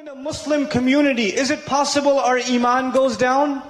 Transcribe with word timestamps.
in 0.00 0.08
a 0.08 0.14
Muslim 0.14 0.66
community, 0.66 1.26
is 1.26 1.50
it 1.50 1.66
possible 1.66 2.20
our 2.20 2.38
iman 2.38 2.90
goes 2.90 3.18
down? 3.18 3.62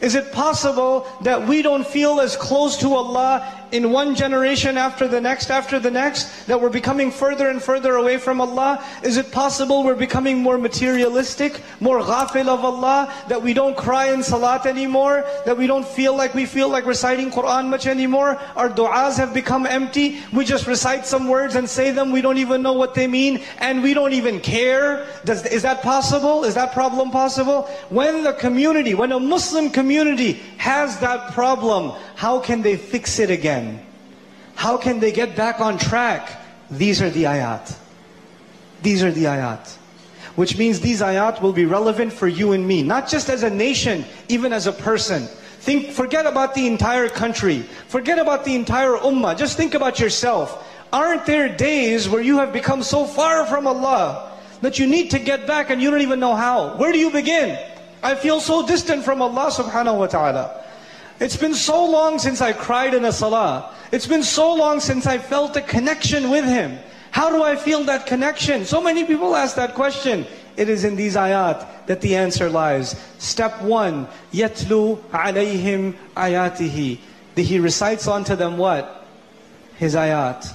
Is 0.00 0.14
it 0.14 0.30
possible 0.30 1.04
that 1.22 1.48
we 1.48 1.62
don't 1.62 1.84
feel 1.84 2.20
as 2.20 2.36
close 2.36 2.76
to 2.76 2.94
Allah 2.94 3.57
in 3.72 3.90
one 3.90 4.14
generation 4.14 4.76
after 4.78 5.08
the 5.08 5.20
next, 5.20 5.50
after 5.50 5.78
the 5.78 5.90
next, 5.90 6.46
that 6.46 6.60
we're 6.60 6.70
becoming 6.70 7.10
further 7.10 7.48
and 7.48 7.62
further 7.62 7.94
away 7.94 8.18
from 8.18 8.40
Allah? 8.40 8.84
Is 9.02 9.16
it 9.16 9.32
possible 9.32 9.84
we're 9.84 9.94
becoming 9.94 10.38
more 10.38 10.58
materialistic, 10.58 11.60
more 11.80 12.00
ghafil 12.00 12.48
of 12.48 12.64
Allah, 12.64 13.12
that 13.28 13.42
we 13.42 13.52
don't 13.52 13.76
cry 13.76 14.12
in 14.12 14.22
salat 14.22 14.66
anymore, 14.66 15.24
that 15.44 15.56
we 15.56 15.66
don't 15.66 15.86
feel 15.86 16.16
like 16.16 16.34
we 16.34 16.46
feel 16.46 16.68
like 16.68 16.86
reciting 16.86 17.30
Quran 17.30 17.68
much 17.68 17.86
anymore? 17.86 18.38
Our 18.56 18.68
du'as 18.68 19.16
have 19.18 19.34
become 19.34 19.66
empty. 19.66 20.20
We 20.32 20.44
just 20.44 20.66
recite 20.66 21.06
some 21.06 21.28
words 21.28 21.54
and 21.54 21.68
say 21.68 21.90
them, 21.90 22.12
we 22.12 22.20
don't 22.20 22.38
even 22.38 22.62
know 22.62 22.74
what 22.74 22.94
they 22.94 23.06
mean, 23.06 23.42
and 23.58 23.82
we 23.82 23.94
don't 23.94 24.12
even 24.12 24.40
care. 24.40 25.06
Does, 25.24 25.44
is 25.46 25.62
that 25.62 25.82
possible? 25.82 26.44
Is 26.44 26.54
that 26.54 26.72
problem 26.72 27.10
possible? 27.10 27.62
When 27.88 28.24
the 28.24 28.32
community, 28.34 28.94
when 28.94 29.12
a 29.12 29.20
Muslim 29.20 29.70
community 29.70 30.34
has 30.56 30.98
that 31.00 31.32
problem, 31.32 31.92
how 32.14 32.40
can 32.40 32.62
they 32.62 32.76
fix 32.76 33.18
it 33.18 33.30
again? 33.30 33.57
How 34.54 34.76
can 34.76 35.00
they 35.00 35.12
get 35.12 35.36
back 35.36 35.60
on 35.60 35.78
track? 35.78 36.30
These 36.70 37.00
are 37.00 37.10
the 37.10 37.24
ayat. 37.24 37.76
These 38.82 39.02
are 39.02 39.12
the 39.12 39.24
ayat. 39.24 39.76
Which 40.34 40.58
means 40.58 40.80
these 40.80 41.00
ayat 41.00 41.40
will 41.40 41.52
be 41.52 41.64
relevant 41.64 42.12
for 42.12 42.28
you 42.28 42.52
and 42.52 42.66
me, 42.66 42.82
not 42.82 43.08
just 43.08 43.28
as 43.28 43.42
a 43.42 43.50
nation, 43.50 44.04
even 44.28 44.52
as 44.52 44.66
a 44.66 44.72
person. 44.72 45.26
Think, 45.60 45.90
forget 45.90 46.26
about 46.26 46.54
the 46.54 46.66
entire 46.66 47.08
country. 47.08 47.62
Forget 47.88 48.18
about 48.18 48.44
the 48.44 48.54
entire 48.54 48.94
ummah. 48.98 49.36
Just 49.36 49.56
think 49.56 49.74
about 49.74 49.98
yourself. 49.98 50.64
Aren't 50.92 51.26
there 51.26 51.48
days 51.48 52.08
where 52.08 52.22
you 52.22 52.38
have 52.38 52.52
become 52.52 52.82
so 52.82 53.04
far 53.04 53.44
from 53.46 53.66
Allah 53.66 54.38
that 54.62 54.78
you 54.78 54.86
need 54.86 55.10
to 55.10 55.18
get 55.18 55.46
back 55.46 55.70
and 55.70 55.82
you 55.82 55.90
don't 55.90 56.02
even 56.02 56.20
know 56.20 56.34
how? 56.34 56.76
Where 56.76 56.92
do 56.92 56.98
you 56.98 57.10
begin? 57.10 57.58
I 58.02 58.14
feel 58.14 58.40
so 58.40 58.66
distant 58.66 59.04
from 59.04 59.20
Allah 59.20 59.50
subhanahu 59.50 59.98
wa 59.98 60.06
ta'ala. 60.06 60.64
It's 61.20 61.36
been 61.36 61.54
so 61.54 61.84
long 61.84 62.18
since 62.18 62.40
I 62.40 62.52
cried 62.52 62.94
in 62.94 63.04
a 63.04 63.12
salah. 63.12 63.74
It's 63.90 64.06
been 64.06 64.22
so 64.22 64.54
long 64.54 64.80
since 64.80 65.06
I 65.06 65.18
felt 65.18 65.56
a 65.56 65.60
connection 65.60 66.30
with 66.30 66.44
Him. 66.44 66.78
How 67.10 67.30
do 67.30 67.42
I 67.42 67.56
feel 67.56 67.84
that 67.84 68.06
connection? 68.06 68.64
So 68.64 68.80
many 68.80 69.04
people 69.04 69.34
ask 69.34 69.56
that 69.56 69.74
question. 69.74 70.26
It 70.56 70.68
is 70.68 70.84
in 70.84 70.96
these 70.96 71.16
ayat 71.16 71.86
that 71.86 72.00
the 72.00 72.16
answer 72.16 72.50
lies. 72.50 72.94
Step 73.18 73.62
one, 73.62 74.06
yatlu 74.32 74.98
alayhim 75.10 75.94
ayatihi. 76.16 76.98
He 77.36 77.58
recites 77.58 78.06
onto 78.08 78.36
them 78.36 78.58
what? 78.58 79.06
His 79.76 79.94
ayat. 79.94 80.52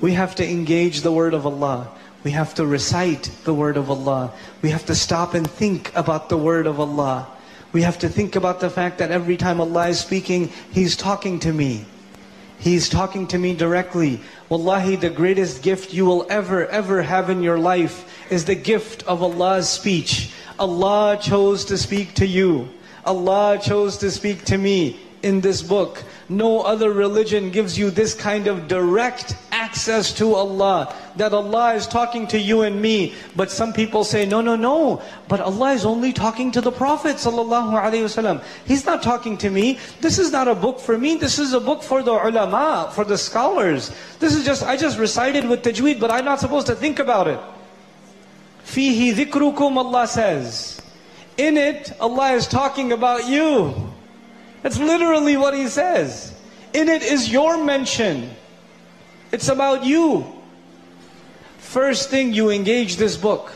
We 0.00 0.12
have 0.12 0.34
to 0.36 0.48
engage 0.48 1.02
the 1.02 1.12
word 1.12 1.34
of 1.34 1.46
Allah. 1.46 1.88
We 2.24 2.30
have 2.32 2.54
to 2.54 2.66
recite 2.66 3.30
the 3.44 3.54
word 3.54 3.76
of 3.76 3.90
Allah. 3.90 4.32
We 4.62 4.70
have 4.70 4.86
to 4.86 4.94
stop 4.94 5.34
and 5.34 5.48
think 5.48 5.94
about 5.94 6.28
the 6.28 6.36
word 6.36 6.66
of 6.66 6.80
Allah. 6.80 7.28
We 7.72 7.82
have 7.82 7.98
to 8.00 8.08
think 8.08 8.36
about 8.36 8.60
the 8.60 8.70
fact 8.70 8.98
that 8.98 9.10
every 9.10 9.36
time 9.36 9.60
Allah 9.60 9.88
is 9.88 10.00
speaking, 10.00 10.50
He's 10.72 10.96
talking 10.96 11.38
to 11.40 11.52
me. 11.52 11.84
He's 12.58 12.88
talking 12.88 13.26
to 13.28 13.38
me 13.38 13.54
directly. 13.54 14.20
Wallahi, 14.48 14.96
the 14.96 15.10
greatest 15.10 15.62
gift 15.62 15.92
you 15.92 16.04
will 16.04 16.26
ever, 16.28 16.66
ever 16.66 17.02
have 17.02 17.30
in 17.30 17.42
your 17.42 17.58
life 17.58 18.04
is 18.30 18.44
the 18.44 18.56
gift 18.56 19.04
of 19.04 19.22
Allah's 19.22 19.68
speech. 19.68 20.32
Allah 20.58 21.18
chose 21.20 21.64
to 21.66 21.78
speak 21.78 22.14
to 22.14 22.26
you. 22.26 22.68
Allah 23.04 23.58
chose 23.62 23.96
to 23.98 24.10
speak 24.10 24.44
to 24.46 24.58
me 24.58 24.98
in 25.22 25.40
this 25.40 25.62
book. 25.62 26.02
No 26.28 26.62
other 26.62 26.92
religion 26.92 27.50
gives 27.50 27.78
you 27.78 27.90
this 27.90 28.14
kind 28.14 28.48
of 28.48 28.66
direct 28.66 29.36
access 29.68 30.12
to 30.14 30.34
Allah. 30.34 30.94
That 31.16 31.34
Allah 31.34 31.74
is 31.74 31.86
talking 31.86 32.26
to 32.28 32.38
you 32.38 32.62
and 32.62 32.80
me. 32.80 33.12
But 33.36 33.50
some 33.50 33.72
people 33.74 34.02
say, 34.02 34.24
no, 34.24 34.40
no, 34.40 34.56
no. 34.56 35.02
But 35.28 35.40
Allah 35.40 35.72
is 35.72 35.84
only 35.84 36.12
talking 36.12 36.50
to 36.52 36.62
the 36.62 36.72
Prophet 36.72 37.16
ﷺ. 37.16 38.42
He's 38.64 38.86
not 38.86 39.02
talking 39.02 39.36
to 39.38 39.50
me. 39.50 39.78
This 40.00 40.18
is 40.18 40.32
not 40.32 40.48
a 40.48 40.54
book 40.54 40.80
for 40.80 40.96
me. 40.96 41.16
This 41.16 41.38
is 41.38 41.52
a 41.52 41.60
book 41.60 41.82
for 41.82 42.02
the 42.02 42.12
ulama, 42.12 42.90
for 42.94 43.04
the 43.04 43.18
scholars. 43.18 43.92
This 44.20 44.34
is 44.34 44.44
just, 44.44 44.62
I 44.62 44.76
just 44.76 44.98
recited 44.98 45.44
with 45.44 45.62
tajweed, 45.62 46.00
but 46.00 46.10
I'm 46.10 46.24
not 46.24 46.40
supposed 46.40 46.66
to 46.68 46.74
think 46.74 46.98
about 46.98 47.28
it. 47.28 47.40
Fihi 48.64 49.12
dhikrukum, 49.12 49.76
Allah 49.76 50.06
says. 50.06 50.80
In 51.36 51.56
it, 51.56 51.92
Allah 52.00 52.32
is 52.32 52.46
talking 52.46 52.92
about 52.92 53.28
you. 53.28 53.74
That's 54.62 54.78
literally 54.78 55.36
what 55.36 55.52
he 55.54 55.68
says. 55.68 56.32
In 56.72 56.88
it 56.88 57.02
is 57.02 57.30
your 57.30 57.62
mention. 57.62 58.30
It's 59.32 59.48
about 59.48 59.84
you. 59.84 60.26
First 61.58 62.10
thing 62.10 62.32
you 62.32 62.50
engage 62.50 62.96
this 62.96 63.16
book. 63.16 63.52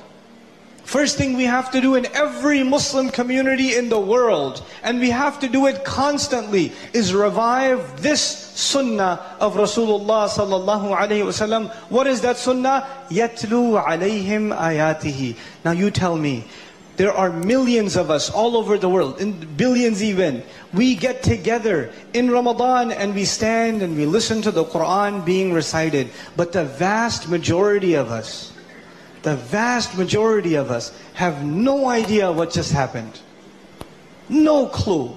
First 0.84 1.16
thing 1.16 1.36
we 1.36 1.44
have 1.44 1.70
to 1.70 1.80
do 1.80 1.94
in 1.94 2.04
every 2.14 2.62
Muslim 2.62 3.08
community 3.08 3.76
in 3.76 3.88
the 3.88 3.98
world, 3.98 4.62
and 4.82 5.00
we 5.00 5.08
have 5.08 5.40
to 5.40 5.48
do 5.48 5.66
it 5.66 5.84
constantly, 5.84 6.72
is 6.92 7.14
revive 7.14 8.02
this 8.02 8.20
sunnah 8.20 9.36
of 9.40 9.54
Rasulullah 9.54 10.28
sallallahu 10.28 10.94
alaihi 10.94 11.24
wasallam. 11.24 11.72
What 11.88 12.06
is 12.06 12.20
that 12.20 12.36
sunnah? 12.36 12.86
Yatlu 13.08 13.82
alayhim 13.82 14.54
ayatihi. 14.54 15.36
Now 15.64 15.70
you 15.70 15.90
tell 15.90 16.16
me, 16.16 16.44
there 16.96 17.12
are 17.12 17.30
millions 17.32 17.96
of 17.96 18.10
us 18.10 18.28
all 18.28 18.56
over 18.56 18.76
the 18.76 18.88
world, 18.88 19.20
in 19.20 19.32
billions 19.56 20.02
even. 20.02 20.42
We 20.74 20.94
get 20.94 21.22
together 21.22 21.90
in 22.12 22.30
Ramadan 22.30 22.92
and 22.92 23.14
we 23.14 23.24
stand 23.24 23.82
and 23.82 23.96
we 23.96 24.04
listen 24.04 24.42
to 24.42 24.50
the 24.50 24.64
Quran 24.64 25.24
being 25.24 25.52
recited. 25.52 26.10
But 26.36 26.52
the 26.52 26.64
vast 26.64 27.28
majority 27.28 27.94
of 27.94 28.10
us, 28.10 28.52
the 29.22 29.36
vast 29.36 29.96
majority 29.96 30.54
of 30.54 30.70
us 30.70 30.92
have 31.14 31.44
no 31.44 31.88
idea 31.88 32.30
what 32.30 32.52
just 32.52 32.72
happened. 32.72 33.20
No 34.28 34.66
clue. 34.66 35.16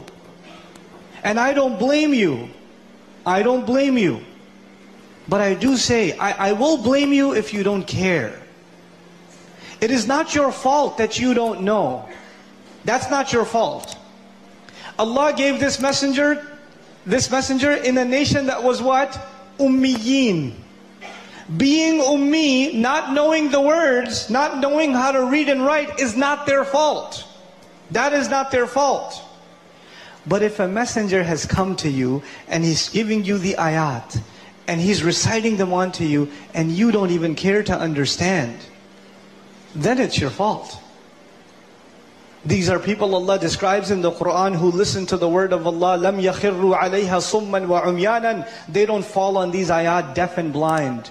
And 1.24 1.40
I 1.40 1.54
don't 1.54 1.78
blame 1.78 2.14
you. 2.14 2.50
I 3.26 3.44
don't 3.44 3.66
blame 3.66 3.98
you. 3.98 4.22
But 5.28 5.42
I 5.42 5.56
do 5.56 5.76
say, 5.76 6.16
I, 6.18 6.50
I 6.50 6.52
will 6.54 6.78
blame 6.78 7.12
you 7.12 7.34
if 7.34 7.54
you 7.54 7.64
don't 7.64 7.86
care. 7.86 8.40
It 9.82 9.92
is 9.92 10.08
not 10.08 10.34
your 10.34 10.52
fault 10.52 10.98
that 10.98 11.20
you 11.20 11.34
don't 11.34 11.62
know. 11.62 12.08
That's 12.86 13.10
not 13.10 13.34
your 13.34 13.46
fault. 13.46 13.98
Allah 14.98 15.34
gave 15.36 15.60
this 15.60 15.80
messenger, 15.80 16.46
this 17.06 17.30
messenger 17.30 17.72
in 17.72 17.98
a 17.98 18.06
nation 18.06 18.46
that 18.48 18.64
was 18.64 18.82
what? 18.82 19.20
Ummiyin. 19.60 20.54
Being 21.58 22.02
ummi, 22.02 22.74
not 22.74 23.14
knowing 23.14 23.52
the 23.52 23.62
words, 23.62 24.30
not 24.30 24.60
knowing 24.60 24.94
how 24.94 25.12
to 25.12 25.26
read 25.26 25.50
and 25.50 25.64
write 25.64 26.00
is 26.00 26.16
not 26.16 26.46
their 26.46 26.66
fault. 26.66 27.28
That 27.92 28.14
is 28.14 28.30
not 28.30 28.50
their 28.50 28.66
fault. 28.66 29.22
But 30.26 30.42
if 30.42 30.60
a 30.60 30.68
messenger 30.68 31.24
has 31.24 31.46
come 31.46 31.76
to 31.78 31.90
you 31.90 32.24
and 32.48 32.64
he's 32.64 32.90
giving 32.90 33.26
you 33.26 33.38
the 33.38 33.56
ayat 33.60 34.20
and 34.68 34.82
he's 34.82 35.04
reciting 35.04 35.58
them 35.58 35.72
onto 35.72 36.04
you 36.04 36.32
and 36.54 36.72
you 36.72 36.92
don't 36.92 37.12
even 37.12 37.36
care 37.36 37.62
to 37.62 37.78
understand, 37.78 38.58
then 39.75 39.99
it's 39.99 40.19
your 40.19 40.31
fault. 40.31 40.79
These 42.45 42.71
are 42.71 42.79
people 42.79 43.15
Allah 43.15 43.39
describes 43.39 43.91
in 43.91 44.01
the 44.01 44.11
Quran 44.11 44.57
who 44.57 44.71
listen 44.71 45.05
to 45.07 45.19
the 45.19 45.29
word 45.29 45.53
of 45.53 45.67
Allah. 45.67 45.99
لَمْ 45.99 46.23
يَخِرُّوا 46.23 46.79
عَلَيْهَا 46.79 47.21
صُمًّا 47.21 47.67
وَعُمْيَانًا 47.67 48.49
They 48.69 48.87
don't 48.87 49.05
fall 49.05 49.37
on 49.37 49.51
these 49.51 49.69
ayat 49.69 50.15
deaf 50.15 50.39
and 50.39 50.51
blind. 50.51 51.11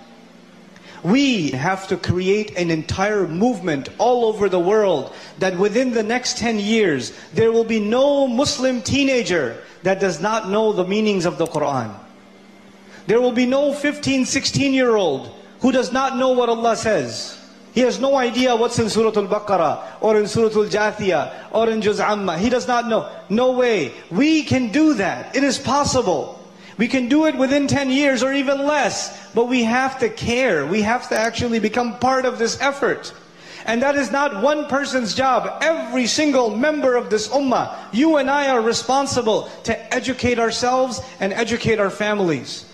We 1.03 1.51
have 1.51 1.87
to 1.89 1.97
create 1.97 2.57
an 2.57 2.71
entire 2.71 3.27
movement 3.27 3.89
all 3.99 4.25
over 4.25 4.49
the 4.49 4.59
world 4.59 5.13
that 5.37 5.57
within 5.57 5.91
the 5.91 6.03
next 6.03 6.37
10 6.39 6.59
years, 6.59 7.13
there 7.33 7.51
will 7.51 7.63
be 7.63 7.79
no 7.79 8.27
Muslim 8.27 8.81
teenager 8.81 9.61
that 9.83 9.99
does 9.99 10.19
not 10.19 10.49
know 10.49 10.73
the 10.73 10.83
meanings 10.83 11.25
of 11.25 11.37
the 11.37 11.45
Quran. 11.45 11.93
There 13.07 13.21
will 13.21 13.31
be 13.31 13.45
no 13.45 13.71
15, 13.71 14.25
16 14.25 14.73
year 14.73 14.95
old 14.95 15.31
who 15.61 15.71
does 15.71 15.91
not 15.91 16.17
know 16.17 16.29
what 16.29 16.49
Allah 16.49 16.75
says. 16.75 17.37
He 17.74 17.80
has 17.80 17.98
no 17.98 18.16
idea 18.16 18.54
what's 18.54 18.78
in 18.78 18.88
Surah 18.88 19.18
Al-Baqarah 19.18 19.96
or 20.00 20.16
in 20.16 20.28
Surah 20.28 20.46
Al-Jathiyah 20.46 21.48
or 21.50 21.68
in 21.68 21.82
Juz 21.82 21.98
Amma. 21.98 22.38
He 22.38 22.48
does 22.48 22.68
not 22.68 22.86
know. 22.86 23.10
No 23.28 23.50
way. 23.50 23.92
We 24.12 24.44
can 24.44 24.70
do 24.70 24.94
that. 24.94 25.34
It 25.34 25.42
is 25.42 25.58
possible. 25.58 26.40
We 26.78 26.86
can 26.86 27.08
do 27.08 27.26
it 27.26 27.36
within 27.36 27.66
10 27.66 27.90
years 27.90 28.22
or 28.22 28.32
even 28.32 28.64
less. 28.64 29.32
But 29.34 29.48
we 29.48 29.64
have 29.64 29.98
to 29.98 30.08
care. 30.08 30.64
We 30.64 30.82
have 30.82 31.08
to 31.08 31.18
actually 31.18 31.58
become 31.58 31.98
part 31.98 32.26
of 32.26 32.38
this 32.38 32.60
effort. 32.60 33.12
And 33.66 33.82
that 33.82 33.96
is 33.96 34.12
not 34.12 34.40
one 34.40 34.66
person's 34.66 35.12
job. 35.12 35.58
Every 35.60 36.06
single 36.06 36.56
member 36.56 36.94
of 36.94 37.10
this 37.10 37.26
ummah, 37.26 37.76
you 37.92 38.18
and 38.18 38.30
I 38.30 38.50
are 38.50 38.60
responsible 38.60 39.50
to 39.64 39.94
educate 39.94 40.38
ourselves 40.38 41.00
and 41.18 41.32
educate 41.32 41.80
our 41.80 41.90
families. 41.90 42.66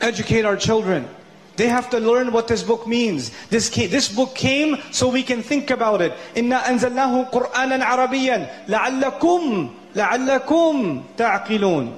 Educate 0.00 0.44
our 0.44 0.56
children. 0.56 1.08
They 1.57 1.67
have 1.67 1.89
to 1.91 1.99
learn 1.99 2.31
what 2.31 2.47
this 2.47 2.63
book 2.63 2.87
means. 2.87 3.31
This, 3.49 3.69
came, 3.69 3.89
this 3.89 4.09
book 4.09 4.33
came 4.33 4.77
so 4.91 5.07
we 5.07 5.21
can 5.21 5.43
think 5.43 5.69
about 5.69 6.01
it. 6.01 6.13
إِنَّا 6.35 6.63
أَنزَلْنَاهُ 6.63 7.31
قُرْآنًا 7.31 7.83
عَرَبِيًّا 7.83 8.67
لَعَلَّكُمْ 8.67 9.69
لَعَلَّكُمْ 9.95 11.03
تَعْقِلُونَ 11.15 11.97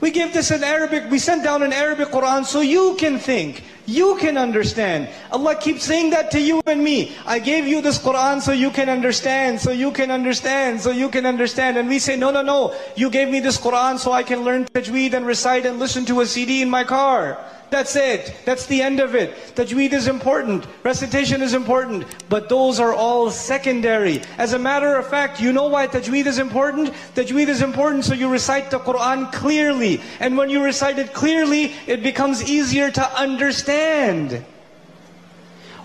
We 0.00 0.10
give 0.10 0.32
this 0.32 0.50
in 0.50 0.62
Arabic, 0.62 1.10
we 1.10 1.18
sent 1.18 1.42
down 1.42 1.62
an 1.62 1.72
Arabic 1.72 2.08
Quran 2.08 2.44
so 2.44 2.60
you 2.60 2.96
can 2.98 3.18
think, 3.18 3.62
you 3.87 4.17
can 4.19 4.37
understand. 4.37 5.09
Allah 5.31 5.55
keeps 5.55 5.83
saying 5.83 6.11
that 6.11 6.29
to 6.31 6.39
you 6.39 6.61
and 6.67 6.83
me. 6.83 7.15
I 7.25 7.39
gave 7.39 7.65
you 7.67 7.81
this 7.81 7.97
Quran 7.97 8.41
so 8.41 8.51
you 8.51 8.69
can 8.69 8.89
understand, 8.89 9.59
so 9.59 9.71
you 9.71 9.91
can 9.91 10.11
understand, 10.11 10.81
so 10.81 10.91
you 10.91 11.09
can 11.09 11.25
understand. 11.25 11.77
And 11.77 11.87
we 11.89 11.97
say, 11.97 12.15
no, 12.17 12.29
no, 12.29 12.41
no, 12.43 12.75
you 12.95 13.09
gave 13.09 13.29
me 13.29 13.39
this 13.39 13.57
Quran 13.57 13.97
so 13.97 14.11
I 14.11 14.23
can 14.23 14.43
learn 14.43 14.65
tajweed 14.65 15.13
and 15.13 15.25
recite 15.25 15.65
and 15.65 15.79
listen 15.79 16.05
to 16.05 16.21
a 16.21 16.25
CD 16.25 16.61
in 16.61 16.69
my 16.69 16.83
car. 16.83 17.39
That's 17.69 17.97
it. 17.97 18.33
That's 18.45 18.65
the 18.67 18.81
end 18.81 19.01
of 19.01 19.13
it. 19.13 19.35
Tajweed 19.55 19.91
is 19.91 20.07
important. 20.07 20.65
Recitation 20.83 21.41
is 21.41 21.53
important. 21.53 22.05
But 22.29 22.47
those 22.47 22.79
are 22.79 22.93
all 22.93 23.29
secondary. 23.29 24.21
As 24.37 24.53
a 24.53 24.59
matter 24.59 24.95
of 24.95 25.07
fact, 25.07 25.41
you 25.41 25.51
know 25.51 25.67
why 25.67 25.87
tajweed 25.87 26.27
is 26.27 26.39
important? 26.39 26.93
Tajweed 27.13 27.49
is 27.49 27.61
important 27.61 28.05
so 28.05 28.13
you 28.13 28.29
recite 28.29 28.71
the 28.71 28.79
Quran 28.79 29.31
clearly. 29.33 29.99
And 30.21 30.37
when 30.37 30.49
you 30.49 30.63
recite 30.63 30.97
it 30.97 31.13
clearly, 31.13 31.73
it 31.87 32.03
becomes 32.03 32.41
easier 32.49 32.89
to 32.89 33.19
understand. 33.19 33.76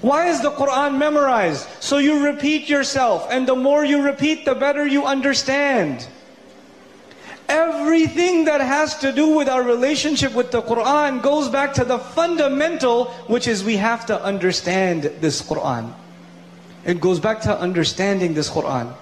Why 0.02 0.26
is 0.26 0.42
the 0.42 0.50
Quran 0.50 0.98
memorized? 0.98 1.68
So 1.78 1.98
you 1.98 2.24
repeat 2.24 2.68
yourself. 2.68 3.26
And 3.30 3.46
the 3.46 3.54
more 3.54 3.84
you 3.84 4.02
repeat, 4.02 4.44
the 4.44 4.54
better 4.54 4.84
you 4.84 5.06
understand. 5.06 6.06
Everything 7.48 8.44
that 8.46 8.60
has 8.60 8.98
to 8.98 9.12
do 9.12 9.36
with 9.36 9.48
our 9.48 9.62
relationship 9.62 10.34
with 10.34 10.50
the 10.50 10.62
Quran 10.62 11.22
goes 11.22 11.48
back 11.48 11.74
to 11.74 11.84
the 11.84 11.98
fundamental, 11.98 13.06
which 13.28 13.46
is 13.46 13.62
we 13.62 13.76
have 13.76 14.04
to 14.06 14.20
understand 14.22 15.04
this 15.20 15.40
Quran. 15.40 15.94
It 16.84 17.00
goes 17.00 17.20
back 17.20 17.40
to 17.42 17.56
understanding 17.56 18.34
this 18.34 18.50
Quran. 18.50 18.92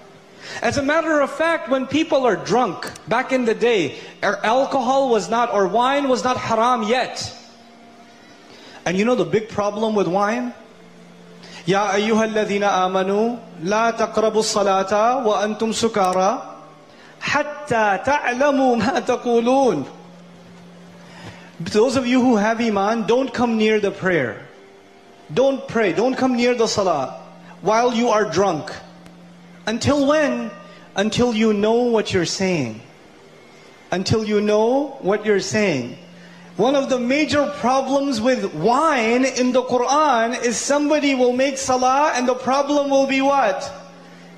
As 0.61 0.77
a 0.77 0.83
matter 0.83 1.21
of 1.21 1.31
fact, 1.31 1.71
when 1.71 1.87
people 1.87 2.27
are 2.27 2.37
drunk, 2.37 2.93
back 3.09 3.33
in 3.33 3.47
the 3.47 3.55
day, 3.55 3.99
alcohol 4.23 5.09
was 5.09 5.31
not, 5.31 5.55
or 5.55 5.67
wine 5.67 6.09
was 6.09 6.25
not 6.25 6.37
haram 6.37 6.83
yet. 6.83 7.40
And 8.90 8.98
you 8.98 9.06
know 9.06 9.16
the 9.16 9.26
big 9.26 9.50
problem 9.50 9.96
with 9.96 10.08
wine? 10.08 10.54
يا 11.68 11.96
أيها 11.96 12.26
الذين 12.26 12.64
آمنوا 12.64 13.36
لا 13.64 13.92
تقربوا 13.92 14.40
الصلاة 14.40 15.26
وأنتم 15.26 15.72
سكارى 15.72 16.56
حتى 17.22 18.00
تعلموا 18.06 18.76
ما 18.76 19.00
تقولون 19.00 19.86
Those 21.60 21.96
of 21.96 22.06
you 22.06 22.22
who 22.22 22.36
have 22.36 22.60
iman, 22.60 23.08
don't 23.08 23.34
come 23.34 23.58
near 23.58 23.80
the 23.80 23.90
prayer. 23.90 24.46
Don't 25.34 25.66
pray. 25.68 25.94
Don't 25.94 26.16
come 26.16 26.36
near 26.36 26.54
the 26.54 26.68
salah 26.68 27.22
while 27.62 27.94
you 27.94 28.10
are 28.10 28.26
drunk. 28.30 28.72
Until 29.66 30.06
when? 30.06 30.52
Until 30.96 31.34
you 31.34 31.54
know 31.54 31.90
what 31.90 32.14
you're 32.14 32.26
saying. 32.26 32.82
Until 33.92 34.24
you 34.26 34.42
know 34.42 34.98
what 35.02 35.26
you're 35.26 35.40
saying. 35.40 35.98
One 36.61 36.77
of 36.77 36.91
the 36.91 36.99
major 36.99 37.47
problems 37.57 38.21
with 38.21 38.53
wine 38.53 39.25
in 39.25 39.53
the 39.53 39.63
Quran 39.63 40.45
is 40.45 40.59
somebody 40.59 41.15
will 41.15 41.33
make 41.33 41.57
salah 41.57 42.13
and 42.15 42.29
the 42.29 42.35
problem 42.35 42.91
will 42.91 43.07
be 43.07 43.23
what? 43.23 43.73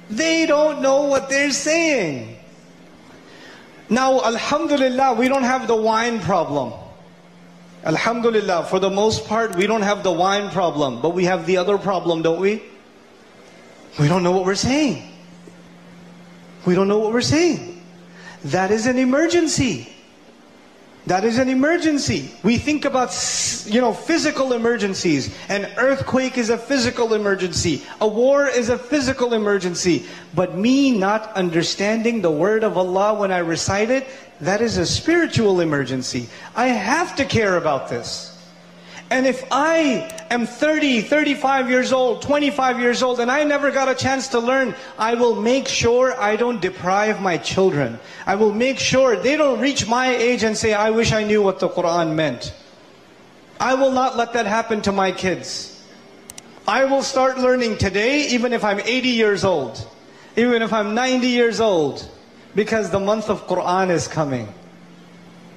They 0.08 0.46
don't 0.46 0.80
know 0.82 1.02
what 1.02 1.28
they're 1.28 1.50
saying. 1.50 2.38
Now, 3.90 4.22
Alhamdulillah, 4.22 5.14
we 5.14 5.26
don't 5.26 5.42
have 5.42 5.66
the 5.66 5.74
wine 5.74 6.20
problem. 6.20 6.72
Alhamdulillah, 7.82 8.66
for 8.66 8.78
the 8.78 8.90
most 8.90 9.26
part, 9.26 9.56
we 9.56 9.66
don't 9.66 9.82
have 9.82 10.04
the 10.04 10.12
wine 10.12 10.48
problem, 10.50 11.02
but 11.02 11.14
we 11.14 11.24
have 11.24 11.44
the 11.44 11.56
other 11.56 11.76
problem, 11.76 12.22
don't 12.22 12.38
we? 12.38 12.62
We 13.98 14.06
don't 14.06 14.22
know 14.22 14.30
what 14.30 14.44
we're 14.44 14.54
saying. 14.54 15.10
We 16.66 16.76
don't 16.76 16.86
know 16.86 17.00
what 17.00 17.12
we're 17.12 17.20
saying. 17.20 17.82
That 18.44 18.70
is 18.70 18.86
an 18.86 18.96
emergency. 18.96 19.91
That 21.06 21.24
is 21.24 21.38
an 21.38 21.48
emergency. 21.48 22.30
We 22.44 22.58
think 22.58 22.84
about, 22.84 23.10
you 23.66 23.80
know, 23.80 23.92
physical 23.92 24.52
emergencies. 24.52 25.34
An 25.48 25.64
earthquake 25.76 26.38
is 26.38 26.48
a 26.48 26.56
physical 26.56 27.14
emergency. 27.14 27.82
A 28.00 28.06
war 28.06 28.46
is 28.46 28.68
a 28.68 28.78
physical 28.78 29.34
emergency. 29.34 30.06
But 30.32 30.56
me 30.56 30.96
not 30.96 31.32
understanding 31.32 32.22
the 32.22 32.30
word 32.30 32.62
of 32.62 32.78
Allah 32.78 33.14
when 33.14 33.32
I 33.32 33.38
recite 33.38 33.90
it, 33.90 34.06
that 34.40 34.60
is 34.60 34.76
a 34.76 34.86
spiritual 34.86 35.60
emergency. 35.60 36.28
I 36.54 36.68
have 36.68 37.16
to 37.16 37.24
care 37.24 37.56
about 37.56 37.88
this. 37.88 38.28
And 39.10 39.26
if 39.26 39.44
I 39.50 40.21
am 40.32 40.46
30, 40.46 41.02
35 41.02 41.68
years 41.70 41.92
old, 41.92 42.22
25 42.22 42.80
years 42.80 43.02
old, 43.02 43.20
and 43.20 43.30
I 43.30 43.44
never 43.44 43.70
got 43.70 43.88
a 43.88 43.94
chance 43.94 44.28
to 44.28 44.38
learn, 44.38 44.74
I 44.98 45.14
will 45.14 45.36
make 45.36 45.68
sure 45.68 46.18
I 46.18 46.36
don't 46.36 46.60
deprive 46.60 47.20
my 47.20 47.36
children. 47.36 47.98
I 48.26 48.36
will 48.36 48.52
make 48.52 48.78
sure 48.78 49.16
they 49.16 49.36
don't 49.36 49.60
reach 49.60 49.86
my 49.86 50.14
age 50.14 50.42
and 50.42 50.56
say, 50.56 50.72
I 50.74 50.90
wish 50.90 51.12
I 51.12 51.24
knew 51.24 51.42
what 51.42 51.60
the 51.60 51.68
Quran 51.68 52.14
meant. 52.14 52.54
I 53.60 53.74
will 53.74 53.92
not 53.92 54.16
let 54.16 54.32
that 54.32 54.46
happen 54.46 54.82
to 54.82 54.92
my 54.92 55.12
kids. 55.12 55.68
I 56.66 56.84
will 56.84 57.02
start 57.02 57.38
learning 57.38 57.78
today, 57.78 58.28
even 58.28 58.52
if 58.52 58.64
I'm 58.64 58.80
80 58.80 59.08
years 59.08 59.44
old, 59.44 59.86
even 60.36 60.62
if 60.62 60.72
I'm 60.72 60.94
90 60.94 61.26
years 61.26 61.60
old, 61.60 62.08
because 62.54 62.90
the 62.90 63.00
month 63.00 63.28
of 63.28 63.46
Quran 63.46 63.90
is 63.90 64.08
coming. 64.08 64.48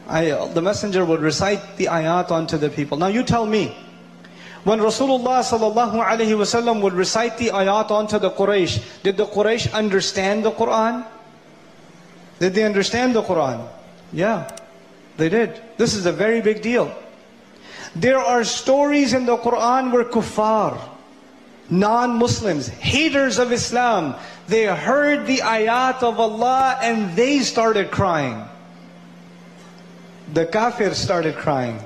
I, 0.07 0.48
the 0.54 0.62
messenger 0.62 1.04
would 1.04 1.21
recite 1.21 1.78
the 1.78 1.86
ayat 1.86 2.30
onto 2.31 2.57
the 2.57 2.69
people. 2.69 2.98
Now 2.98 3.07
you 3.07 3.24
tell 3.24 3.45
me, 3.45 3.75
when 4.65 4.79
Rasulullah 4.79 5.39
sallallahu 5.39 6.03
alaihi 6.03 6.35
wasallam 6.35 6.81
would 6.81 6.94
recite 6.94 7.38
the 7.38 7.50
ayat 7.50 7.91
onto 7.91 8.19
the 8.19 8.31
Quraysh, 8.31 8.83
did 9.03 9.15
the 9.15 9.25
Quraysh 9.25 9.71
understand 9.73 10.44
the 10.44 10.51
Quran? 10.51 11.06
Did 12.39 12.53
they 12.53 12.63
understand 12.63 13.15
the 13.15 13.23
Quran? 13.23 13.65
Yeah, 14.12 14.51
they 15.15 15.29
did. 15.29 15.62
This 15.77 15.94
is 15.94 16.06
a 16.06 16.12
very 16.12 16.41
big 16.41 16.62
deal. 16.62 16.94
There 17.95 18.19
are 18.19 18.44
stories 18.44 19.13
in 19.13 19.25
the 19.25 19.38
Quran 19.38 19.94
where 19.94 20.03
kuffar, 20.03 20.77
non-Muslims, 21.69 22.68
haters 22.68 23.39
of 23.39 23.53
Islam, 23.53 24.15
they 24.47 24.65
heard 24.65 25.27
the 25.27 25.38
ayat 25.38 26.03
of 26.03 26.19
Allah 26.19 26.77
and 26.81 27.15
they 27.15 27.39
started 27.39 27.91
crying 27.91 28.44
the 30.33 30.45
kafir 30.45 30.94
started 30.94 31.35
crying. 31.35 31.79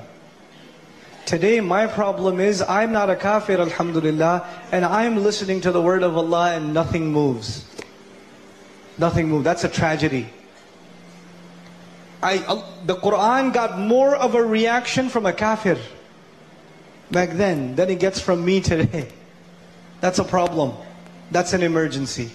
Today 1.29 1.59
my 1.59 1.87
problem 1.87 2.39
is 2.39 2.61
I'm 2.61 2.91
not 2.91 3.09
a 3.09 3.15
kafir 3.15 3.59
alhamdulillah 3.59 4.47
and 4.71 4.85
I'm 4.85 5.23
listening 5.23 5.61
to 5.61 5.71
the 5.71 5.81
word 5.81 6.03
of 6.03 6.15
Allah 6.15 6.53
and 6.55 6.73
nothing 6.73 7.11
moves. 7.11 7.65
Nothing 8.97 9.29
moves. 9.29 9.43
That's 9.43 9.63
a 9.63 9.69
tragedy. 9.69 10.29
I, 12.21 12.37
the 12.85 12.95
Quran 12.95 13.53
got 13.53 13.79
more 13.79 14.15
of 14.15 14.35
a 14.35 14.43
reaction 14.43 15.09
from 15.09 15.25
a 15.25 15.33
kafir 15.33 15.77
back 17.11 17.31
then 17.31 17.75
than 17.75 17.89
it 17.89 17.99
gets 17.99 18.19
from 18.19 18.43
me 18.43 18.61
today. 18.61 19.09
That's 20.01 20.19
a 20.19 20.23
problem. 20.23 20.73
That's 21.31 21.53
an 21.53 21.63
emergency. 21.63 22.31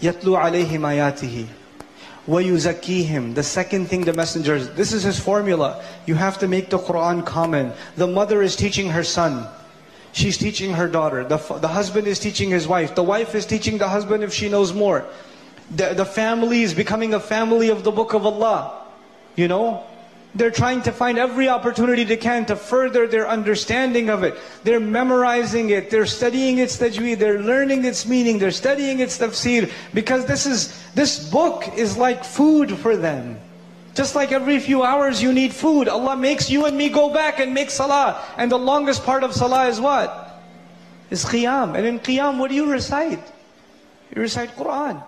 يَتْلُو 0.00 0.38
عَلَيْهِمْ 0.38 0.80
آيَاتِهِ 0.80 1.46
وَيُزَكِّيهِمْ 2.28 3.34
The 3.34 3.42
second 3.42 3.86
thing 3.86 4.04
the 4.04 4.12
messenger, 4.12 4.58
this 4.62 4.92
is 4.92 5.02
his 5.02 5.18
formula. 5.18 5.82
You 6.06 6.14
have 6.14 6.38
to 6.38 6.48
make 6.48 6.68
the 6.68 6.78
Quran 6.78 7.24
common. 7.24 7.72
The 7.96 8.06
mother 8.06 8.42
is 8.42 8.54
teaching 8.54 8.90
her 8.90 9.02
son. 9.02 9.46
She's 10.12 10.36
teaching 10.36 10.74
her 10.74 10.88
daughter. 10.88 11.24
The, 11.24 11.38
the 11.60 11.68
husband 11.68 12.06
is 12.06 12.18
teaching 12.18 12.50
his 12.50 12.68
wife. 12.68 12.94
The 12.94 13.02
wife 13.02 13.34
is 13.34 13.46
teaching 13.46 13.78
the 13.78 13.88
husband 13.88 14.22
if 14.24 14.32
she 14.32 14.48
knows 14.48 14.72
more. 14.72 15.04
The, 15.70 15.94
the 15.94 16.04
family 16.04 16.62
is 16.62 16.74
becoming 16.74 17.14
a 17.14 17.20
family 17.20 17.68
of 17.68 17.84
the 17.84 17.90
book 17.90 18.14
of 18.14 18.26
Allah. 18.26 18.84
You 19.36 19.48
know? 19.48 19.84
they're 20.35 20.51
trying 20.51 20.81
to 20.83 20.91
find 20.91 21.19
every 21.19 21.47
opportunity 21.47 22.03
they 22.03 22.17
can 22.17 22.45
to 22.47 22.55
further 22.55 23.07
their 23.07 23.29
understanding 23.29 24.09
of 24.09 24.23
it. 24.23 24.35
They're 24.63 24.79
memorizing 24.79 25.69
it. 25.69 25.91
They're 25.91 26.07
studying 26.07 26.57
its 26.57 26.77
tajweed. 26.77 27.19
They're 27.19 27.41
learning 27.41 27.85
its 27.85 28.07
meaning. 28.07 28.39
They're 28.39 28.49
studying 28.49 28.99
its 28.99 29.19
tafsir. 29.19 29.69
Because 29.93 30.25
this 30.25 30.47
is 30.47 30.73
this 30.95 31.29
book 31.29 31.77
is 31.77 31.97
like 31.97 32.25
food 32.25 32.75
for 32.77 32.97
them. 32.97 33.39
Just 33.93 34.15
like 34.15 34.31
every 34.31 34.57
few 34.57 34.81
hours 34.81 35.21
you 35.21 35.33
need 35.33 35.53
food. 35.53 35.87
Allah 35.87 36.17
makes 36.17 36.49
you 36.49 36.65
and 36.65 36.75
me 36.75 36.89
go 36.89 37.13
back 37.13 37.39
and 37.39 37.53
make 37.53 37.69
salah. 37.69 38.19
And 38.37 38.51
the 38.51 38.57
longest 38.57 39.05
part 39.05 39.23
of 39.23 39.33
salah 39.35 39.67
is 39.67 39.79
what? 39.79 40.41
Is 41.11 41.23
qiyam. 41.25 41.77
And 41.77 41.85
in 41.85 41.99
qiyam, 41.99 42.39
what 42.39 42.49
do 42.49 42.55
you 42.55 42.71
recite? 42.71 43.21
You 44.15 44.21
recite 44.21 44.55
Quran. 44.55 45.03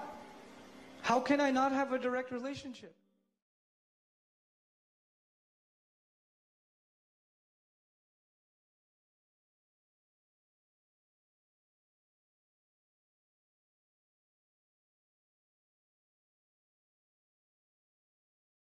How 1.01 1.19
can 1.19 1.41
I 1.41 1.49
not 1.49 1.71
have 1.71 1.93
a 1.93 1.97
direct 1.97 2.31
relationship? 2.31 2.93